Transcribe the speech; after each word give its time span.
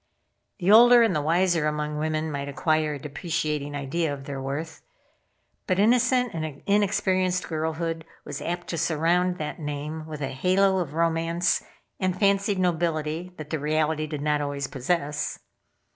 The 0.57 0.71
older 0.71 1.03
and 1.03 1.15
the 1.15 1.21
wiser 1.21 1.67
among 1.67 1.95
women 1.99 2.31
might 2.31 2.49
acquire 2.49 2.95
a 2.95 2.99
depreciating 2.99 3.75
idea 3.75 4.11
of 4.11 4.23
their 4.23 4.41
worth, 4.41 4.81
but 5.67 5.77
innocent 5.77 6.33
and 6.33 6.63
inexperienced 6.65 7.47
girlhood 7.47 8.03
was 8.25 8.41
apt 8.41 8.65
to 8.69 8.79
surround 8.79 9.37
that 9.37 9.59
name 9.59 10.07
with 10.07 10.21
a 10.21 10.29
halo 10.29 10.79
of 10.79 10.95
romance 10.95 11.63
and 11.99 12.17
fancied 12.19 12.57
nobility 12.57 13.31
that 13.37 13.51
the 13.51 13.59
reality 13.59 14.07
did 14.07 14.23
not 14.23 14.41
always 14.41 14.65
possess. 14.65 15.37